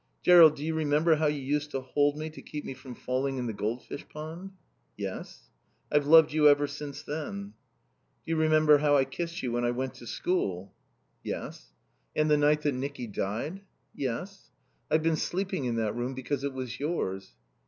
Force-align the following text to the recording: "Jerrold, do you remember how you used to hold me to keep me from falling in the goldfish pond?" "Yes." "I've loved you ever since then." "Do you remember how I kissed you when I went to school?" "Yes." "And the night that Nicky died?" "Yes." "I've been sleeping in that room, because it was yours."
"Jerrold, 0.23 0.55
do 0.55 0.65
you 0.65 0.73
remember 0.73 1.17
how 1.17 1.27
you 1.27 1.39
used 1.41 1.69
to 1.69 1.81
hold 1.81 2.17
me 2.17 2.31
to 2.31 2.41
keep 2.41 2.65
me 2.65 2.73
from 2.73 2.95
falling 2.95 3.37
in 3.37 3.45
the 3.45 3.53
goldfish 3.53 4.03
pond?" 4.09 4.49
"Yes." 4.97 5.51
"I've 5.91 6.07
loved 6.07 6.33
you 6.33 6.47
ever 6.49 6.65
since 6.65 7.03
then." 7.03 7.49
"Do 8.25 8.31
you 8.31 8.35
remember 8.35 8.79
how 8.79 8.97
I 8.97 9.05
kissed 9.05 9.43
you 9.43 9.51
when 9.51 9.63
I 9.63 9.69
went 9.69 9.93
to 9.97 10.07
school?" 10.07 10.73
"Yes." 11.23 11.71
"And 12.15 12.31
the 12.31 12.37
night 12.37 12.63
that 12.63 12.73
Nicky 12.73 13.05
died?" 13.05 13.61
"Yes." 13.93 14.49
"I've 14.89 15.03
been 15.03 15.17
sleeping 15.17 15.65
in 15.65 15.75
that 15.75 15.95
room, 15.95 16.15
because 16.15 16.43
it 16.43 16.53
was 16.53 16.79
yours." 16.79 17.35